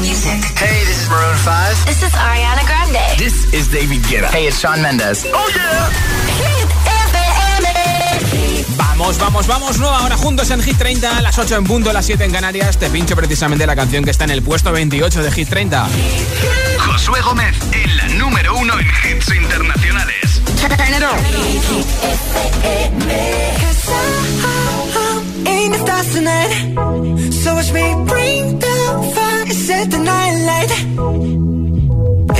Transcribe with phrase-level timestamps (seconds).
[0.00, 0.40] music.
[0.56, 1.86] Hey, this is Maroon 5.
[1.86, 3.18] This is Ariana Grande.
[3.18, 4.30] This is David Guetta.
[4.30, 5.24] Hey, it's Shawn Mendes.
[5.32, 5.90] Oh yeah.
[8.76, 11.92] Vamos, vamos, vamos, nueva hora juntos en Hit 30, a las 8 en punto, a
[11.94, 12.76] las 7 en Canarias.
[12.78, 15.88] Te pincho precisamente la canción que está en el puesto 28 de Hit 30.
[16.78, 20.42] Josué Gómez en la número 1 en hits internacionales.
[20.60, 21.18] Turn it on.
[25.46, 27.32] in the stars tonight.
[27.32, 28.76] So watch me bring the
[29.14, 30.70] fire, set the night light.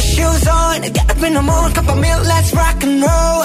[0.00, 3.45] Shoes on, get up in the morning, cup of milk, let's rock and roll.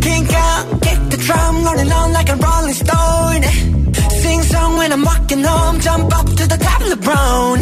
[0.00, 3.42] Kink out, kick the drum, rolling on like a rolling stone.
[4.22, 7.60] Sing song when I'm walking home, jump up to the top of the brown.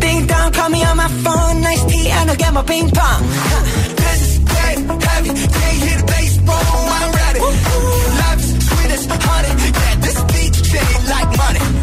[0.00, 3.22] Ding dong, call me on my phone, nice tea, and I'll get my ping pong.
[4.02, 7.40] This is dead heavy, can't hear the bass, boom, I'm ready.
[8.20, 11.73] Life is sweet as honey, yeah, this beat shade like money.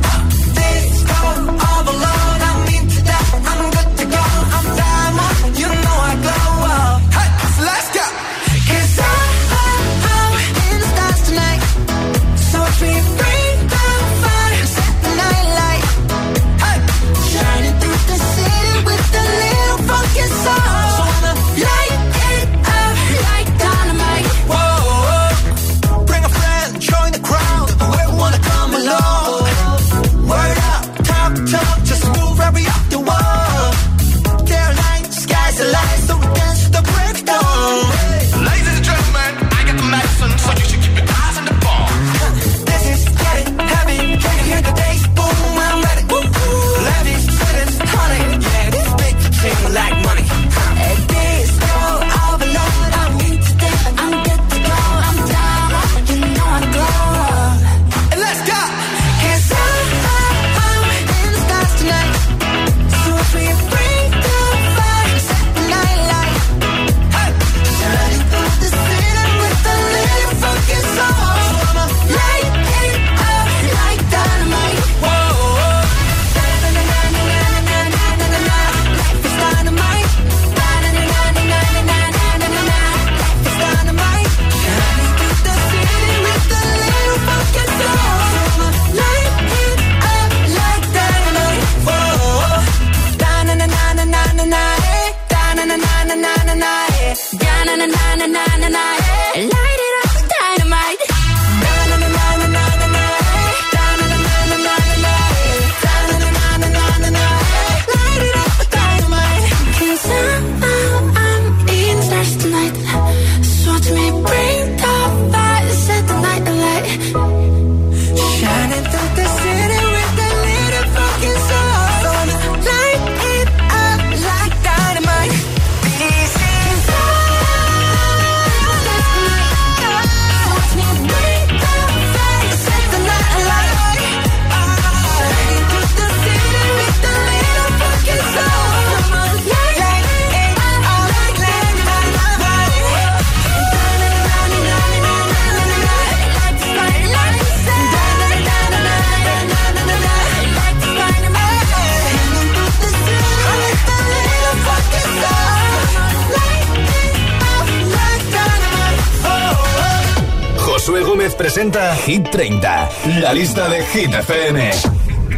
[162.12, 162.90] Hit 30,
[163.22, 164.72] la lista de Hit FM.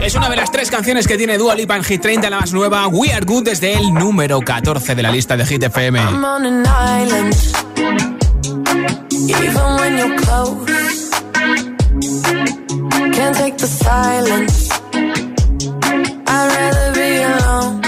[0.02, 2.52] Es una de las tres canciones que tiene Dua Lipa en Hit 30, la más
[2.52, 6.00] nueva, We Are Good, desde el número 14 de la lista de Hit FM.
[6.00, 7.36] I'm on an island.
[9.12, 11.12] Even when you're close,
[13.12, 14.70] can't take the silence.
[16.26, 17.83] I'd rather be alone.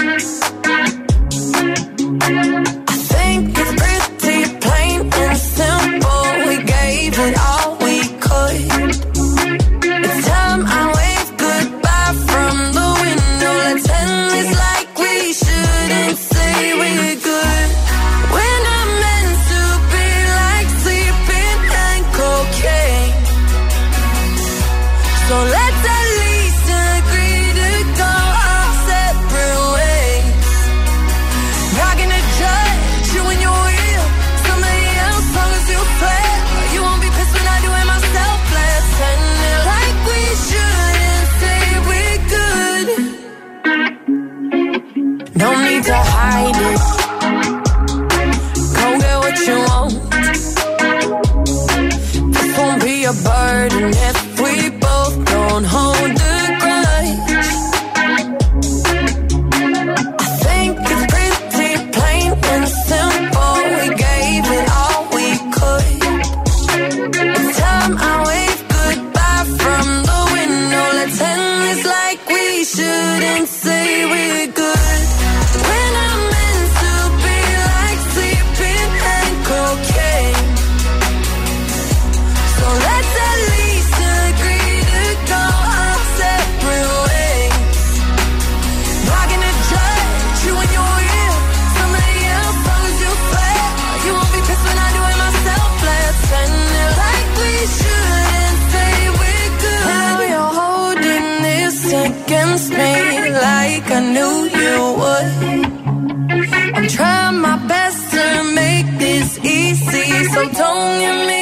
[102.26, 106.76] against me like I knew you would.
[106.76, 108.24] I'm trying my best to
[108.54, 111.35] make this easy, so don't me.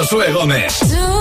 [0.00, 1.19] Josué Gómez.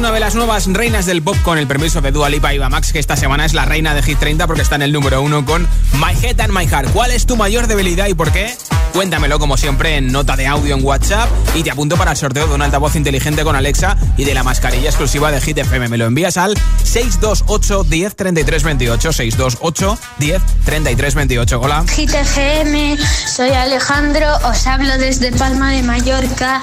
[0.00, 3.44] Nuevas reinas del pop con el permiso de Dua Lipa y Max, que esta semana
[3.44, 5.62] es la reina de Hit 30 porque está en el número uno con
[5.94, 6.92] My Head and My Heart.
[6.92, 8.54] ¿Cuál es tu mayor debilidad y por qué?
[8.98, 12.48] Cuéntamelo como siempre en nota de audio en WhatsApp y te apunto para el sorteo
[12.48, 15.86] de un altavoz inteligente con Alexa y de la mascarilla exclusiva de Hit FM.
[15.88, 21.60] Me lo envías al 628 10 33 28 628 10 33 28.
[21.60, 21.84] Hola.
[21.94, 26.60] Hit FM, soy Alejandro, os hablo desde Palma de Mallorca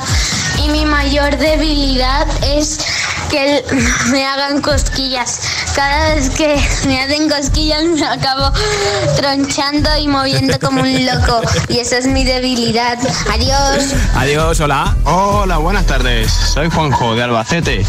[0.61, 2.79] y mi mayor debilidad es
[3.29, 3.63] que
[4.11, 5.39] me hagan cosquillas.
[5.73, 8.51] Cada vez que me hacen cosquillas me acabo
[9.15, 11.41] tronchando y moviendo como un loco.
[11.69, 12.97] Y esa es mi debilidad.
[13.31, 13.93] Adiós.
[14.15, 14.95] Adiós, hola.
[15.05, 16.31] Hola, buenas tardes.
[16.31, 17.85] Soy Juanjo de Albacete.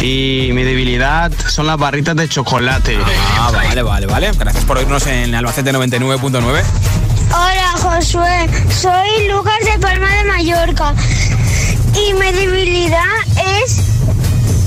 [0.00, 2.98] Y mi debilidad son las barritas de chocolate.
[3.38, 4.30] Ah, vale, vale, vale.
[4.38, 6.62] Gracias por oírnos en Albacete 99.9.
[7.30, 10.94] Hola Josué, soy Lucas de Palma de Mallorca
[11.94, 13.02] y mi debilidad
[13.62, 13.93] es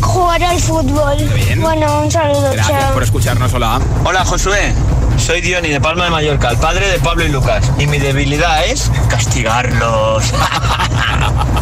[0.01, 1.18] jugar al fútbol.
[1.18, 1.62] bien.
[1.62, 2.94] Bueno, un saludo, Gracias chao.
[2.94, 3.80] por escucharnos, hola.
[4.06, 4.74] Hola Josué,
[5.18, 7.63] soy Diony de Palma de Mallorca, el padre de Pablo y Lucas.
[7.80, 10.24] Y mi debilidad es castigarlos.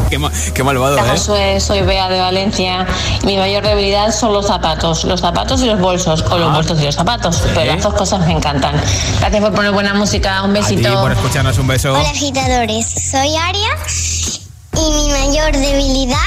[0.10, 1.10] Qué, ma- qué malvado, Hola, ¿eh?
[1.18, 2.86] Josué, soy Bea de Valencia.
[3.24, 6.86] Mi mayor debilidad son los zapatos, los zapatos y los bolsos, o los bolsos y
[6.86, 8.80] los zapatos, pero las dos cosas me encantan.
[9.20, 11.02] Gracias por poner buena música, un A ti besito.
[11.02, 11.92] por escucharnos, un beso.
[11.94, 13.70] Hola agitadores, soy Aria
[14.74, 16.18] y mi mayor debilidad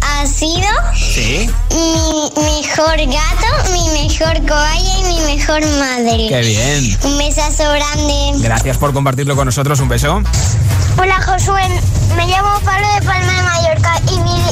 [0.00, 0.66] ha sido
[0.96, 6.26] Sí, mi mejor gato, mi mejor cobaya y mi mejor madre.
[6.28, 6.98] qué bien.
[7.04, 8.32] Un besazo grande.
[8.38, 10.22] Gracias por compartirlo con nosotros, un beso.
[10.98, 11.62] Hola Josué,
[12.16, 14.42] me llamo Pablo de Palma de Mallorca y mi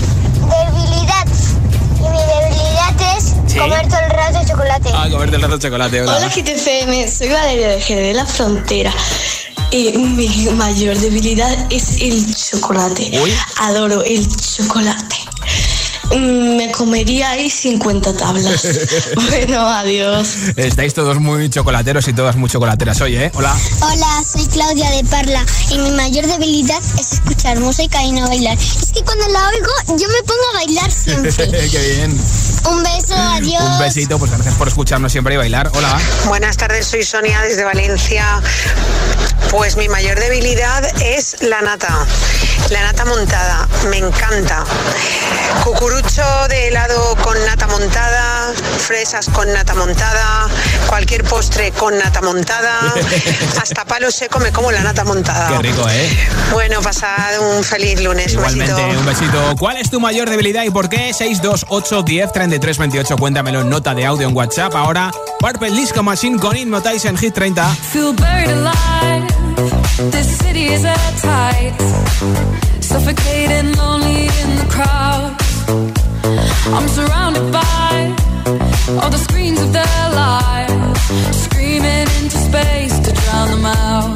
[0.49, 1.27] debilidad
[1.99, 3.59] y mi debilidad es Sí.
[3.59, 4.91] comer todo el rato chocolate.
[4.95, 6.17] Ah, comerte el rato de chocolate, hola.
[6.17, 8.93] Hola GTFM, soy Valeria de Jerez de la Frontera.
[9.77, 13.11] Y mi mayor debilidad es el chocolate.
[13.23, 13.31] Uy.
[13.59, 15.17] Adoro el chocolate.
[16.15, 18.67] Mm, Me comería ahí 50 tablas.
[19.29, 20.29] bueno, adiós.
[20.57, 23.31] Estáis todos muy chocolateros y todas muy chocolateras hoy, ¿eh?
[23.35, 23.55] Hola.
[23.83, 28.57] Hola, soy Claudia de Parla y mi mayor debilidad es escuchar música y no bailar.
[28.57, 31.33] Es que cuando la oigo yo me pongo a bailar siempre.
[31.71, 32.19] qué bien.
[32.71, 33.63] Un beso, adiós.
[33.63, 35.71] Un besito, pues gracias por escucharnos siempre y bailar.
[35.75, 35.99] Hola.
[36.27, 38.41] Buenas tardes, soy Sonia desde Valencia.
[39.51, 42.05] Pues mi mayor debilidad es la nata,
[42.71, 44.65] la nata montada, me encanta.
[45.63, 50.49] Cucurucho de helado con nata montada, fresas con nata montada,
[50.89, 52.93] cualquier postre con nata montada,
[53.63, 55.49] hasta palo seco me como la nata montada.
[55.49, 56.29] Qué rico, ¿eh?
[56.53, 59.01] Bueno, pasad un feliz lunes, un Igualmente, besito.
[59.01, 59.57] un besito.
[59.59, 61.13] ¿Cuál es tu mayor debilidad y por qué?
[61.15, 63.17] 628 10 33 28.
[63.17, 64.75] Cuéntamelo en nota de audio en WhatsApp.
[64.75, 65.11] Ahora,
[65.41, 67.67] Purple Disco Machine con Hypnotize en Hit 30.
[67.93, 69.27] Feel buried alive.
[70.11, 71.75] This city is at tight.
[72.81, 75.37] Suffocating, lonely in the crowd.
[76.75, 78.15] I'm surrounded by
[79.01, 81.01] all the screens of their lives.
[81.45, 84.16] Screaming into space to drown them out.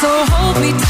[0.00, 0.89] So hold me tight.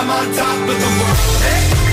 [0.00, 1.42] I'm on top of the world.
[1.42, 1.89] Hey.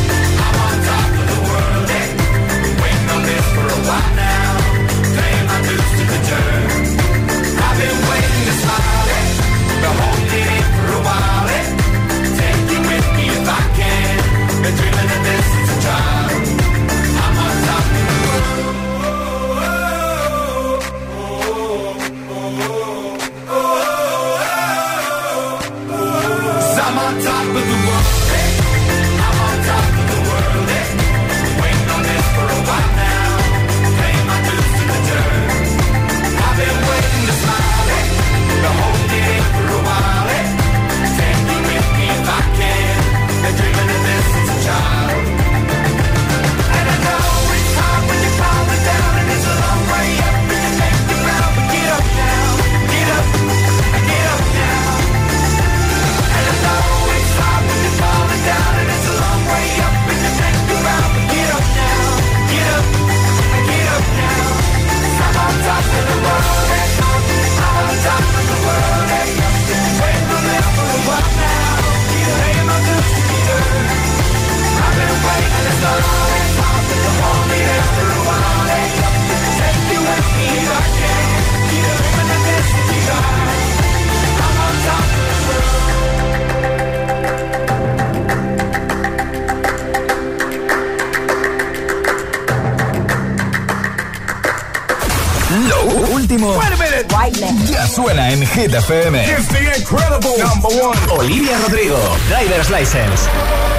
[98.57, 99.13] Hit FM.
[99.13, 100.97] It's the incredible number one.
[101.11, 103.76] Olivia Rodrigo, Driver's License.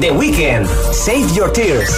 [0.00, 1.88] The Weekend, Save Your Tears.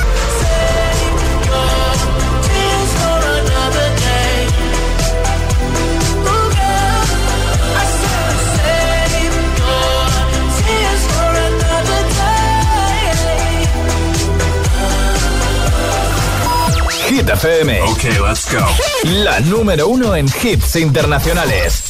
[17.09, 17.81] Hit FM.
[17.83, 18.65] Ok, let's go.
[19.03, 21.83] La número uno en hits internacionales.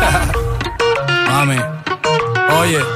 [1.28, 1.58] Mami,
[2.60, 2.95] oye,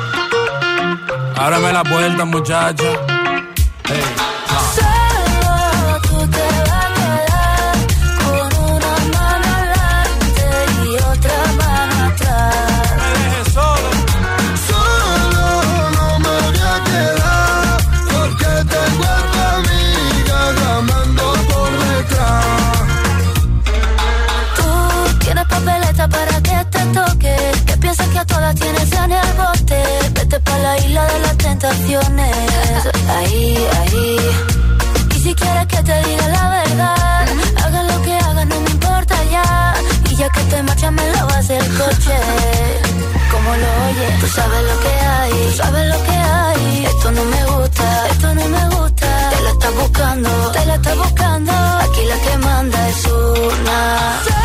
[1.40, 3.09] ábrame la puerta, muchacha.
[41.80, 42.18] Coche.
[43.32, 46.84] Como lo oyes, tú sabes lo que hay, tú sabes lo que hay.
[46.92, 49.08] Esto no me gusta, esto no me gusta.
[49.32, 51.52] Te la estás buscando, te la estás buscando.
[51.84, 54.39] Aquí la que manda es una.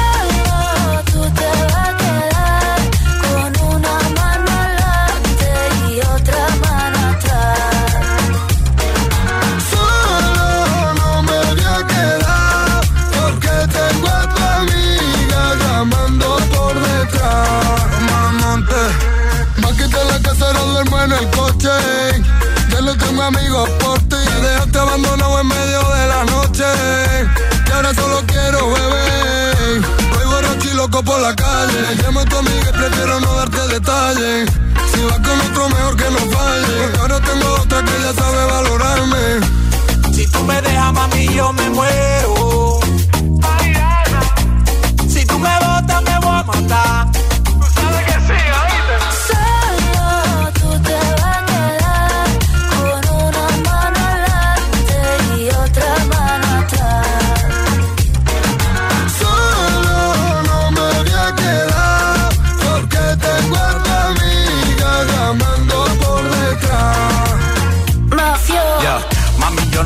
[21.06, 21.70] En el coche.
[22.72, 24.15] Ya no tengo amigos por ti.
[24.41, 26.65] Me dejaste abandonado en medio de la noche.
[27.68, 29.82] Y ahora solo quiero beber.
[30.13, 31.96] Voy borracho y loco por la calle.
[32.02, 34.50] Llamo a tu amiga y prefiero no darte detalles.
[34.94, 36.78] Si vas con otro, mejor que no falle.
[36.82, 40.13] Porque ahora tengo otra que ya sabe valorarme.
[40.13, 42.80] Si tú me dejas, mami, yo me muero.
[45.08, 47.12] Si tú me botas, me voy a matar.
[47.44, 48.39] Tú sabes que sí,
[48.89, 49.05] Solo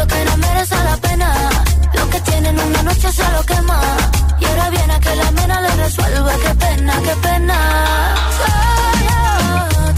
[0.00, 1.28] que no merece la pena.
[1.94, 3.80] Lo que tienen una noche se lo quema.
[4.40, 6.32] Y ahora viene a que la mena le resuelva.
[6.44, 7.58] Qué pena, qué pena.
[8.38, 9.18] Solo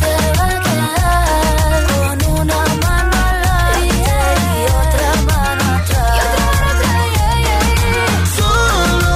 [0.02, 3.78] te va a quedar con una mano mano atrás.
[3.84, 6.18] Y otra mano atrás.
[8.36, 9.14] Solo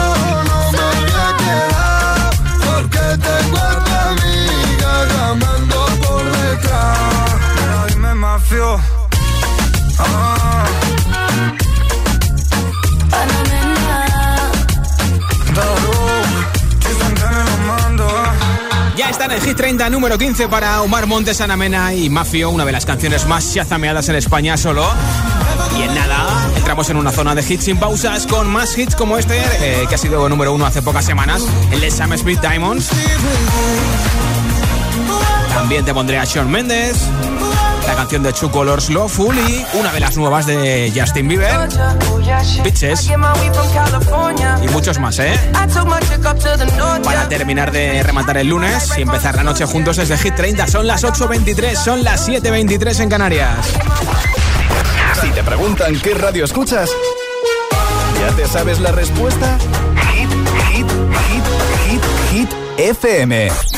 [0.49, 2.31] no me voy a quedar
[2.65, 7.35] porque tengo a tu amiga llamando por detrás.
[7.57, 8.69] Pero dime mafio.
[10.01, 10.38] Ah.
[19.19, 22.71] Están en Hit 30 número 15 para Omar Montes, Ana Mena y Mafio, una de
[22.71, 24.89] las canciones más chazameadas en España solo.
[25.77, 29.19] Y en nada, entramos en una zona de hits sin pausas con más hits como
[29.19, 32.91] este, eh, que ha sido número uno hace pocas semanas, el de Sam Smith Diamonds.
[35.53, 36.99] También te pondré a Shawn Mendes,
[37.89, 41.69] la canción de Two Colors Lawful y una de las nuevas de Justin Bieber,
[42.63, 43.09] Bitches.
[44.63, 45.33] Y muchos más, ¿eh?
[47.03, 50.67] Para terminar de rematar el lunes y empezar la noche juntos desde Hit 30.
[50.67, 53.57] Son las 8.23, son las 7.23 en Canarias.
[55.23, 56.91] Si te preguntan qué radio escuchas,
[58.21, 59.57] ¿ya te sabes la respuesta?
[60.13, 60.31] Hit,
[60.73, 60.87] hit,
[61.31, 61.45] hit,
[61.87, 63.78] hit, hit, FM.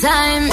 [0.00, 0.48] Time.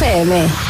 [0.00, 0.69] FM.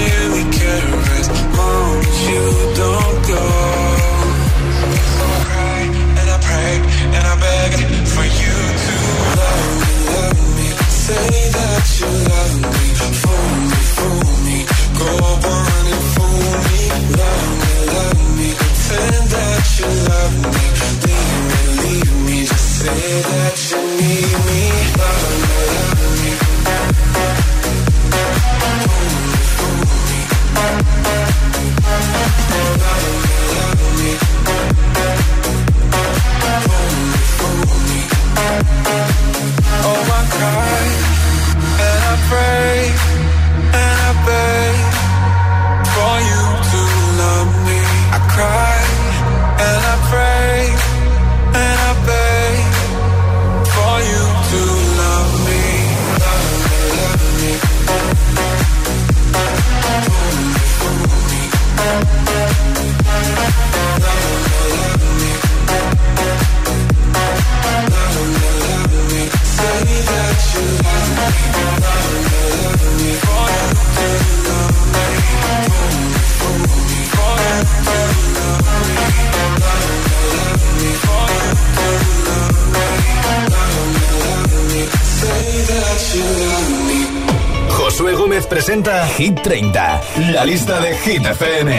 [88.51, 90.01] presenta Hit 30,
[90.33, 91.69] la lista de Hit FM.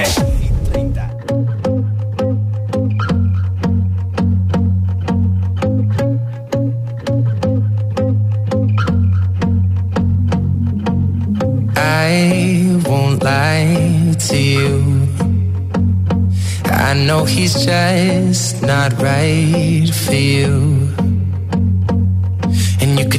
[11.76, 15.08] I won't lie to you.
[16.70, 20.81] I know he's just not right for you.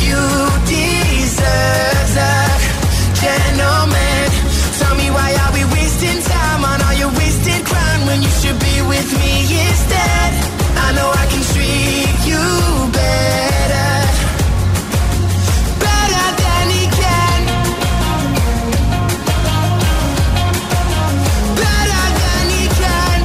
[3.21, 4.27] gentleman.
[4.79, 8.59] Tell me why are we wasting time on all your wasted crown when you should
[8.59, 9.33] be with me
[9.67, 10.29] instead?
[10.85, 12.43] I know I can treat you
[12.99, 13.93] better.
[15.85, 17.39] Better than he can.
[21.61, 23.17] Better than he can.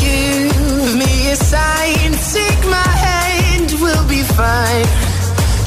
[0.00, 2.62] Give me a sign, take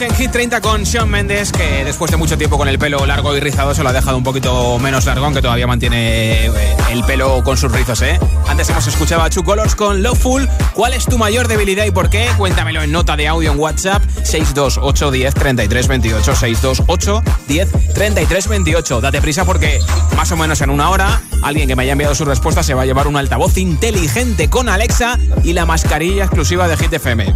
[0.00, 3.36] En Hit 30 con Sean Mendes, que después de mucho tiempo con el pelo largo
[3.36, 7.04] y rizado se lo ha dejado un poquito menos largo, aunque todavía mantiene eh, el
[7.04, 8.18] pelo con sus rizos, ¿eh?
[8.48, 10.48] Antes hemos escuchado a Chu Colors con Loveful.
[10.72, 12.26] ¿Cuál es tu mayor debilidad y por qué?
[12.38, 19.00] Cuéntamelo en nota de audio en WhatsApp 628 10 33 28 628 10 33 28.
[19.02, 19.80] Date prisa porque
[20.16, 22.82] más o menos en una hora alguien que me haya enviado su respuesta se va
[22.82, 27.34] a llevar un altavoz inteligente con Alexa y la mascarilla exclusiva de Hit FM.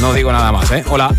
[0.00, 0.84] No digo nada más, ¿eh?
[0.88, 1.14] Hola.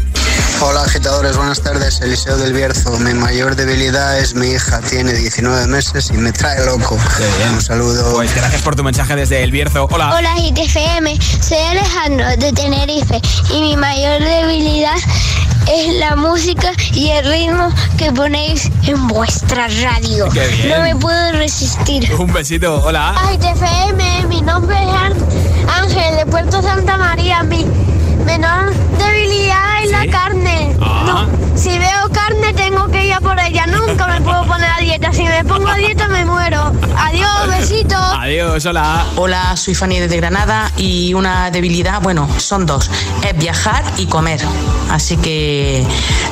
[0.65, 1.99] Hola agitadores, buenas tardes.
[2.01, 2.97] Eliseo del Bierzo.
[2.99, 6.97] Mi mayor debilidad es mi hija, tiene 19 meses y me trae loco.
[7.53, 8.13] Un saludo.
[8.13, 9.87] Pues gracias por tu mensaje desde El Bierzo.
[9.91, 10.15] Hola.
[10.15, 13.21] Hola GTFM, soy Alejandro de Tenerife
[13.53, 14.95] y mi mayor debilidad
[15.71, 20.29] es la música y el ritmo que ponéis en vuestra radio.
[20.29, 20.69] Qué bien.
[20.69, 22.11] No me puedo resistir.
[22.15, 22.81] Un besito.
[22.83, 23.15] Hola.
[23.17, 27.43] Ay, TFM, mi nombre es Án- Ángel de Puerto Santa María.
[27.43, 27.65] Mi
[28.25, 30.75] menor debilidad es la carne.
[30.81, 31.03] Ah.
[31.05, 33.65] No, si veo carne tengo que ir a por ella.
[33.67, 35.11] Nunca me puedo poner a dieta.
[35.13, 36.71] Si me pongo a dieta me muero.
[36.97, 37.99] Adiós, besitos.
[38.19, 39.05] Adiós, hola.
[39.15, 42.89] Hola, soy Fanny desde Granada y una debilidad, bueno, son dos,
[43.23, 44.41] es viajar y comer.
[44.89, 45.85] Así que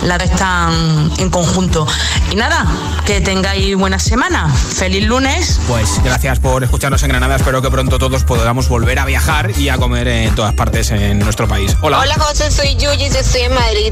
[0.04, 1.88] las dos están en conjunto.
[2.32, 2.66] Y nada,
[3.06, 4.50] que tengáis buena semana.
[4.50, 5.60] Feliz lunes.
[5.68, 7.36] Pues gracias por escucharnos en Granada.
[7.36, 11.20] Espero que pronto todos podamos volver a viajar y a comer en todas partes en
[11.20, 11.76] nuestro país.
[11.84, 12.00] Hola.
[12.00, 13.92] Hola José, soy Yuyi, yo estoy en Madrid.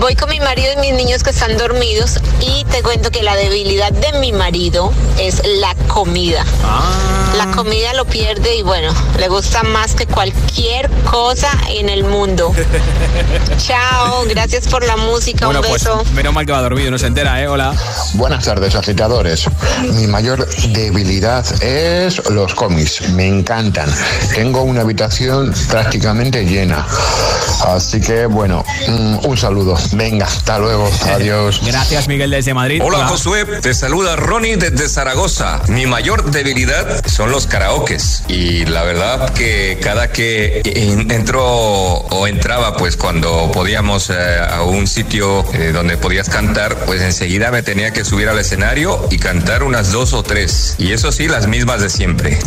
[0.00, 3.36] Voy con mi marido y mis niños que están dormidos y te cuento que la
[3.36, 6.44] debilidad de mi marido es la comida.
[7.36, 12.54] La comida lo pierde y bueno, le gusta más que cualquier cosa en el mundo.
[13.58, 16.02] Chao, gracias por la música, Bueno, un pues beso.
[16.14, 17.48] menos mal que va dormido, no se entera, ¿eh?
[17.48, 17.74] Hola.
[18.14, 19.44] Buenas tardes, agitadores.
[19.82, 23.02] Mi mayor debilidad es los cómics.
[23.10, 23.94] Me encantan.
[24.34, 26.86] Tengo una habitación prácticamente llena.
[27.66, 29.76] Así que, bueno, mm, un saludo.
[29.92, 30.88] Venga, hasta luego.
[31.14, 31.60] Adiós.
[31.64, 32.80] Gracias, Miguel, desde Madrid.
[32.84, 35.60] Hola Josué, te saluda Ronnie desde Zaragoza.
[35.68, 42.26] Mi mayor debilidad son los karaokes y la verdad que cada que en- entro o
[42.26, 44.14] entraba pues cuando podíamos eh,
[44.50, 49.06] a un sitio eh, donde podías cantar pues enseguida me tenía que subir al escenario
[49.10, 52.38] y cantar unas dos o tres y eso sí las mismas de siempre.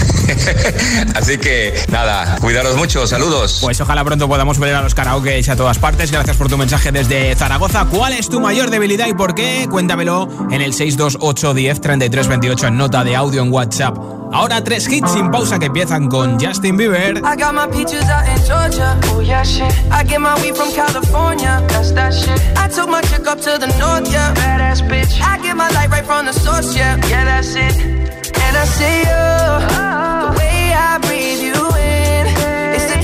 [1.15, 3.59] Así que nada, cuidaros mucho, saludos.
[3.61, 6.12] Pues ojalá pronto podamos ver a los karaoke a todas partes.
[6.12, 7.86] Gracias por tu mensaje desde Zaragoza.
[7.86, 9.68] ¿Cuál es tu mayor debilidad y por qué?
[9.70, 13.97] Cuéntamelo en el 628 10 33 28 en nota de audio en WhatsApp.
[14.32, 17.18] Ahora tres hits sin pausa que empiezan con Justin Bieber.
[17.18, 18.95] I got my peaches out in Georgia.
[19.14, 19.72] Oh yeah, shit.
[19.91, 21.64] I get my weed from California.
[21.68, 22.39] That's that shit.
[22.55, 24.34] I took my chick up to the north, yeah.
[24.36, 25.20] Badass bitch.
[25.22, 26.97] I get my light right from the source, yeah.
[27.07, 27.76] Yeah, that's it.
[27.80, 29.26] And I see you.
[30.30, 31.60] The way I breathe you in.
[31.60, 31.78] It's the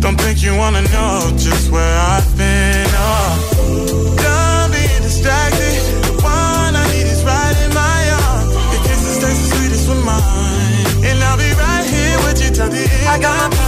[0.00, 2.86] Don't think you wanna know just where I've been.
[2.94, 5.74] Oh, done being distracted.
[6.06, 8.54] The one I need is right in my arms.
[8.72, 12.70] Your kisses taste the sweetest with mine, and I'll be right here with you till
[12.70, 13.08] the end.
[13.08, 13.67] I got my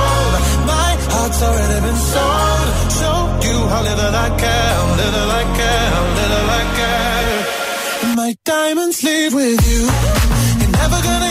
[1.43, 2.67] Already been sold.
[2.99, 8.15] Show you how little I care, little I care, little I care.
[8.15, 9.81] My diamonds leave with you.
[10.59, 11.30] You're never gonna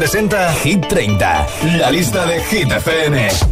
[0.00, 1.46] presenta Hit 30,
[1.76, 3.49] la lista de Hit FM.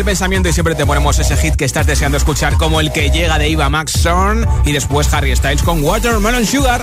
[0.00, 3.10] el pensamiento y siempre te ponemos ese hit que estás deseando escuchar, como el que
[3.10, 6.80] llega de Iva Maxson y después Harry Styles con Watermelon Sugar.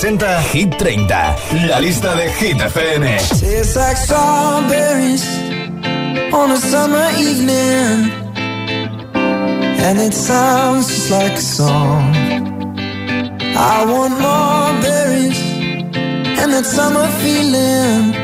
[0.00, 1.36] Presenta Hit 30,
[1.66, 3.02] la lista de Hit FM.
[3.40, 5.26] Tastes like strawberries
[6.32, 8.08] on a summer evening.
[9.14, 12.14] And it sounds just like a song.
[13.56, 15.40] I want more berries
[16.38, 18.14] and that summer feeling.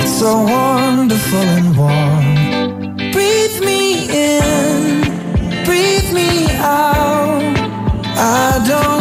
[0.00, 3.12] It's so wonderful and warm.
[3.12, 5.02] Breathe me in,
[5.66, 7.42] breathe me out.
[8.16, 8.97] I don't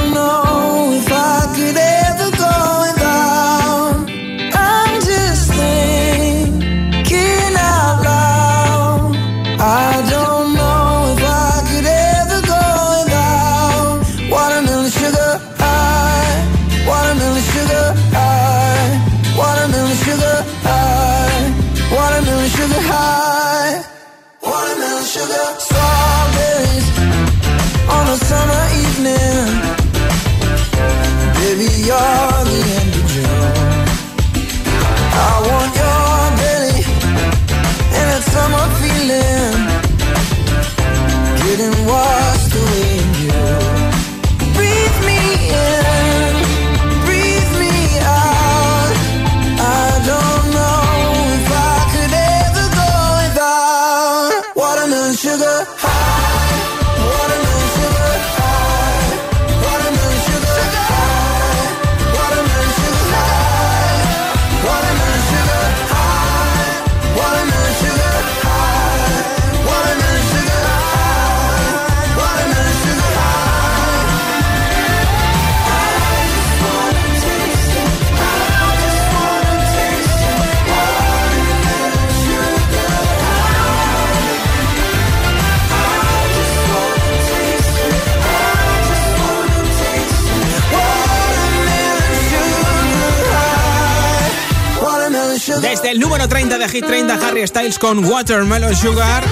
[97.18, 99.24] de Hit 30, Harry Styles con Watermelon Sugar.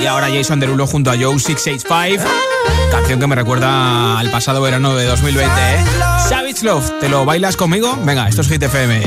[0.00, 2.24] Y ahora Jason Derulo junto a Joe 685.
[2.90, 5.84] Canción que me recuerda al pasado verano de 2020, ¿eh?
[6.28, 7.96] Savage Love, ¿te lo bailas conmigo?
[8.04, 9.02] Venga, esto es Hit FM.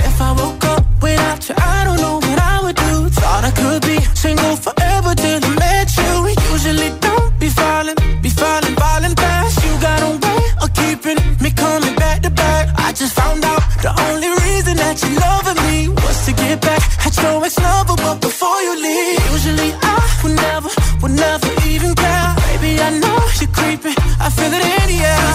[12.95, 16.92] Just found out the only reason that you loving me was to get back
[17.27, 20.69] ex-lover, but before you leave, usually I would never,
[21.01, 22.35] would never even care.
[22.47, 25.31] Baby, I know you're creeping, I feel it in the air.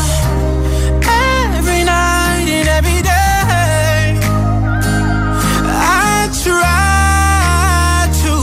[1.56, 4.18] Every night and every day.
[6.10, 8.34] I try to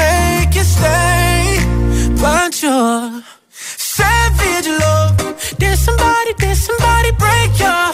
[0.00, 1.58] make you stay,
[2.20, 5.16] but you're savage love.
[5.58, 7.93] Did somebody, did somebody break your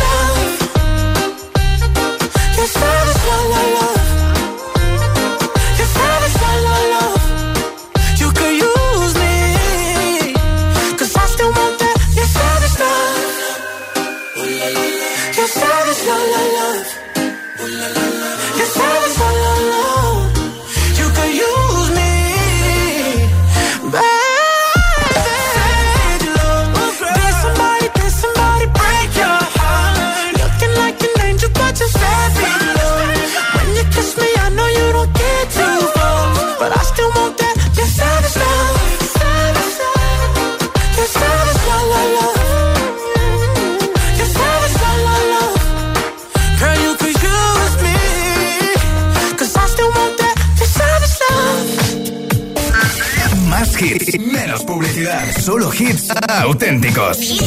[56.91, 57.40] Músicos.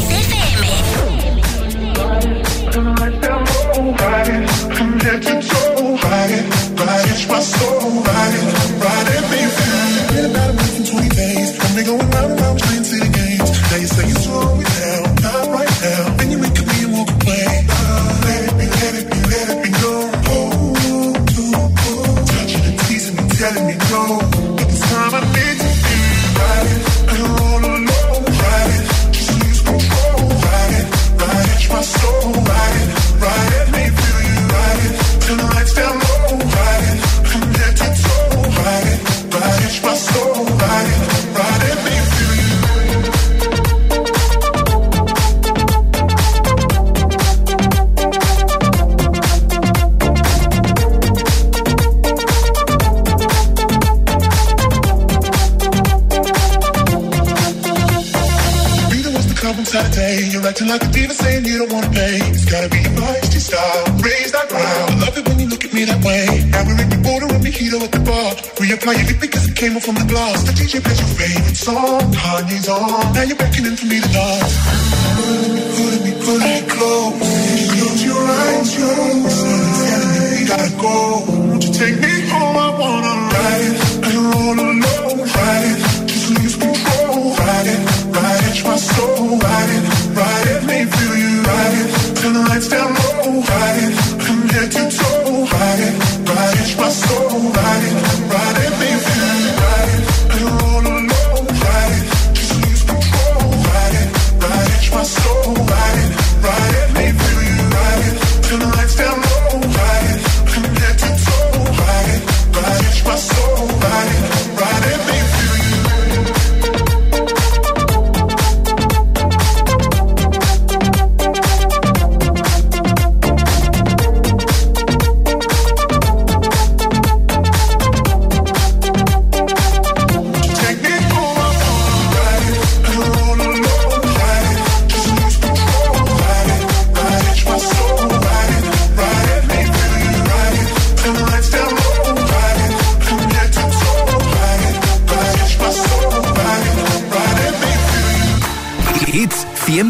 [70.73, 72.01] You play your favorite song?
[72.13, 73.13] Kanye's on.
[73.13, 74.04] Now you're beckoning for me.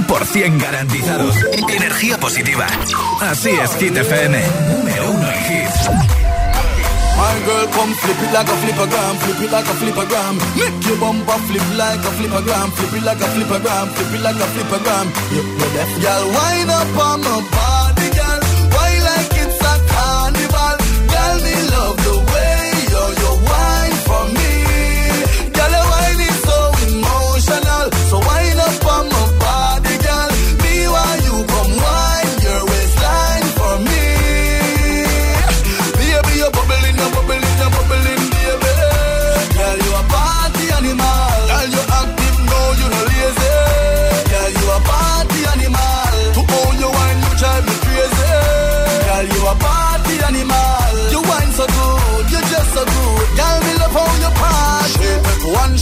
[0.06, 1.34] 100% garantizados.
[1.68, 2.66] Energía positiva.
[3.20, 4.42] Así es, Hit FM.
[4.70, 5.88] Número uno en hits.
[7.16, 10.34] My girl, come flip it like a flippergram, flip it like a flippergram.
[10.56, 14.36] Make your bumper flip like a flippergram, flip it like a flippergram, flip it like
[14.36, 15.06] a flippergram.
[15.32, 18.40] You know that girl, wind up on my body, girl.
[18.74, 20.76] Why like it's a carnival,
[21.12, 21.93] girl, me love.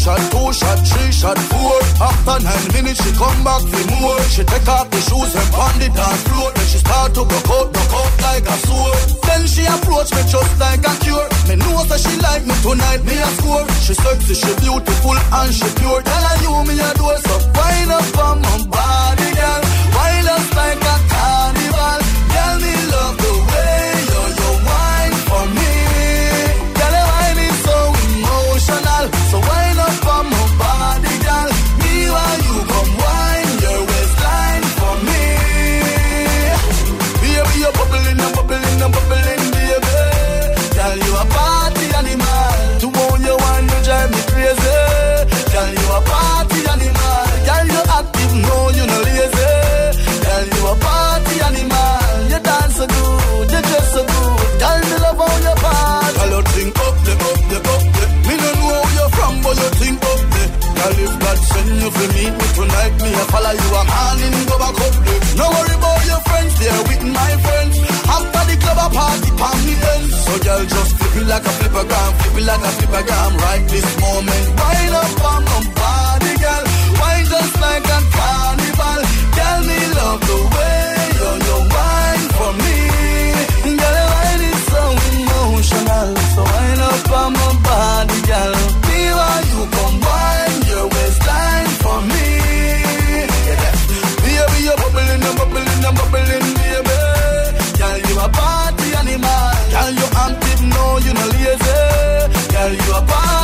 [0.03, 1.79] shot, two shot, three shot, four.
[2.03, 4.19] After nine minutes, she come back for more.
[4.35, 6.51] She take off the shoes and on the dance floor.
[6.51, 8.99] Then she start to broke out, broke out like a sword.
[9.23, 11.29] Then she approach me just like a cure.
[11.47, 13.67] Me know that she like me tonight, me a score.
[13.87, 16.03] She sexy, she beautiful and she pure.
[16.03, 19.63] Tell her you me a do so fine up on my body, girl.
[19.95, 22.01] Wild us like a carnival,
[22.35, 23.02] girl me love.
[70.63, 73.37] girl, just flip it like a flipper gram, flip it like a flipper gram.
[73.37, 76.65] Right this moment, wind up on my body, girl.
[77.01, 79.01] Wine just like a carnival.
[79.37, 82.79] Tell me love the way you you wine for me.
[83.81, 87.72] Girl, wine is so emotional, so wind up on my body.
[103.07, 103.41] bye.